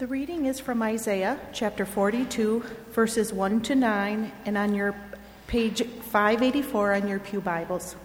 The 0.00 0.06
reading 0.06 0.46
is 0.46 0.58
from 0.58 0.82
Isaiah 0.82 1.38
chapter 1.52 1.84
42, 1.84 2.64
verses 2.92 3.34
1 3.34 3.60
to 3.64 3.74
9, 3.74 4.32
and 4.46 4.56
on 4.56 4.74
your 4.74 4.94
page 5.46 5.82
584 5.82 6.94
on 6.94 7.06
your 7.06 7.18
Pew 7.18 7.42
Bibles. 7.42 7.96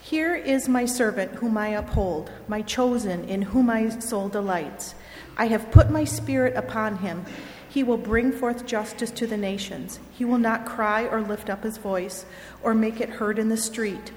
Here 0.00 0.34
is 0.34 0.66
my 0.66 0.86
servant 0.86 1.32
whom 1.32 1.58
I 1.58 1.76
uphold, 1.76 2.30
my 2.48 2.62
chosen 2.62 3.28
in 3.28 3.42
whom 3.42 3.66
my 3.66 3.90
soul 3.98 4.30
delights. 4.30 4.94
I 5.36 5.48
have 5.48 5.70
put 5.70 5.90
my 5.90 6.04
spirit 6.04 6.56
upon 6.56 6.96
him. 6.96 7.26
He 7.68 7.82
will 7.82 7.98
bring 7.98 8.32
forth 8.32 8.64
justice 8.64 9.10
to 9.10 9.26
the 9.26 9.36
nations. 9.36 10.00
He 10.12 10.24
will 10.24 10.38
not 10.38 10.64
cry 10.64 11.04
or 11.04 11.20
lift 11.20 11.50
up 11.50 11.64
his 11.64 11.76
voice 11.76 12.24
or 12.62 12.72
make 12.72 12.98
it 12.98 13.10
heard 13.10 13.38
in 13.38 13.50
the 13.50 13.58
street. 13.58 14.10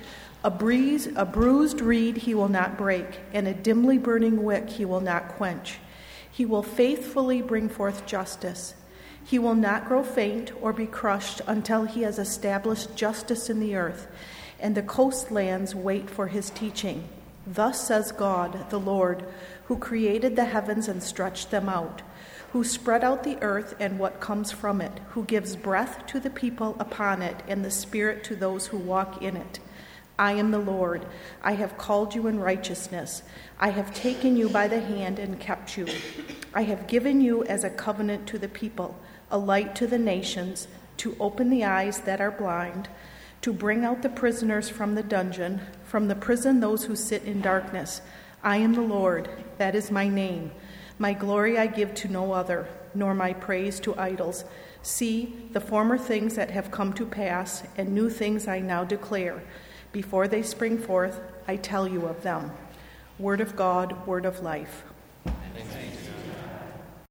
A 0.45 0.49
breeze, 0.49 1.09
a 1.17 1.25
bruised 1.25 1.81
reed 1.81 2.15
he 2.15 2.33
will 2.33 2.47
not 2.47 2.77
break, 2.77 3.19
and 3.33 3.45
a 3.45 3.53
dimly 3.53 3.97
burning 3.97 4.41
wick 4.41 4.69
he 4.69 4.85
will 4.85 5.01
not 5.01 5.27
quench. 5.27 5.77
He 6.31 6.45
will 6.45 6.63
faithfully 6.63 7.41
bring 7.41 7.69
forth 7.69 8.05
justice. 8.05 8.73
He 9.23 9.37
will 9.37 9.55
not 9.55 9.87
grow 9.87 10.03
faint 10.03 10.51
or 10.61 10.73
be 10.73 10.87
crushed 10.87 11.41
until 11.45 11.83
he 11.85 12.01
has 12.03 12.17
established 12.17 12.95
justice 12.95 13.49
in 13.49 13.59
the 13.59 13.75
earth, 13.75 14.07
and 14.59 14.75
the 14.75 14.81
coastlands 14.81 15.75
wait 15.75 16.09
for 16.09 16.27
his 16.27 16.49
teaching. 16.49 17.07
Thus 17.45 17.85
says 17.87 18.11
God, 18.11 18.69
the 18.69 18.79
Lord, 18.79 19.25
who 19.65 19.77
created 19.77 20.35
the 20.35 20.45
heavens 20.45 20.87
and 20.87 21.01
stretched 21.01 21.51
them 21.51 21.67
out, 21.67 22.01
who 22.51 22.63
spread 22.63 23.03
out 23.03 23.23
the 23.23 23.41
earth 23.41 23.75
and 23.79 23.99
what 23.99 24.19
comes 24.19 24.51
from 24.51 24.81
it, 24.81 24.99
who 25.09 25.23
gives 25.25 25.55
breath 25.55 26.05
to 26.07 26.19
the 26.19 26.29
people 26.29 26.75
upon 26.79 27.21
it 27.21 27.43
and 27.47 27.63
the 27.63 27.71
spirit 27.71 28.23
to 28.25 28.35
those 28.35 28.67
who 28.67 28.77
walk 28.77 29.21
in 29.21 29.37
it. 29.37 29.59
I 30.19 30.33
am 30.33 30.51
the 30.51 30.59
Lord. 30.59 31.07
I 31.41 31.53
have 31.53 31.79
called 31.79 32.13
you 32.13 32.27
in 32.27 32.39
righteousness. 32.39 33.23
I 33.59 33.69
have 33.69 33.93
taken 33.93 34.37
you 34.37 34.49
by 34.49 34.67
the 34.67 34.79
hand 34.79 35.17
and 35.17 35.39
kept 35.39 35.77
you. 35.77 35.87
I 36.53 36.63
have 36.63 36.87
given 36.87 37.21
you 37.21 37.45
as 37.45 37.63
a 37.63 37.69
covenant 37.69 38.27
to 38.27 38.37
the 38.37 38.49
people, 38.49 38.99
a 39.29 39.37
light 39.37 39.73
to 39.75 39.87
the 39.87 39.97
nations, 39.97 40.67
to 40.97 41.15
open 41.19 41.49
the 41.49 41.63
eyes 41.63 42.01
that 42.01 42.19
are 42.19 42.31
blind, 42.31 42.89
to 43.41 43.53
bring 43.53 43.85
out 43.85 44.01
the 44.01 44.09
prisoners 44.09 44.67
from 44.67 44.95
the 44.95 45.03
dungeon, 45.03 45.61
from 45.85 46.07
the 46.07 46.15
prison 46.15 46.59
those 46.59 46.85
who 46.85 46.95
sit 46.95 47.23
in 47.23 47.41
darkness. 47.41 48.01
I 48.43 48.57
am 48.57 48.73
the 48.73 48.81
Lord. 48.81 49.29
That 49.57 49.75
is 49.75 49.91
my 49.91 50.09
name. 50.09 50.51
My 50.99 51.13
glory 51.13 51.57
I 51.57 51.67
give 51.67 51.95
to 51.95 52.07
no 52.07 52.33
other, 52.33 52.67
nor 52.93 53.15
my 53.15 53.33
praise 53.33 53.79
to 53.81 53.97
idols. 53.97 54.43
See, 54.83 55.47
the 55.53 55.61
former 55.61 55.97
things 55.97 56.35
that 56.35 56.51
have 56.51 56.69
come 56.69 56.91
to 56.93 57.05
pass, 57.05 57.63
and 57.77 57.89
new 57.95 58.09
things 58.09 58.47
I 58.47 58.59
now 58.59 58.83
declare. 58.83 59.41
Before 59.91 60.27
they 60.27 60.43
spring 60.43 60.77
forth, 60.77 61.21
I 61.47 61.55
tell 61.55 61.87
you 61.87 62.05
of 62.05 62.23
them. 62.23 62.51
Word 63.17 63.41
of 63.41 63.55
God, 63.55 64.05
word 64.05 64.25
of 64.25 64.41
life. 64.41 64.83